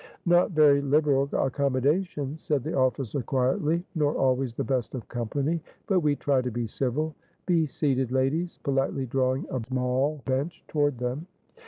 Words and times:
"Not 0.25 0.49
very 0.53 0.81
liberal 0.81 1.29
accommodations" 1.31 2.41
said 2.41 2.63
the 2.63 2.73
officer, 2.73 3.21
quietly; 3.21 3.85
"nor 3.93 4.17
always 4.17 4.55
the 4.55 4.63
best 4.63 4.95
of 4.95 5.07
company, 5.07 5.61
but 5.85 5.99
we 5.99 6.15
try 6.15 6.41
to 6.41 6.49
be 6.49 6.65
civil. 6.65 7.13
Be 7.45 7.67
seated, 7.67 8.11
ladies," 8.11 8.57
politely 8.63 9.05
drawing 9.05 9.45
a 9.51 9.63
small 9.67 10.23
bench 10.25 10.63
toward 10.67 10.97
them. 10.97 11.27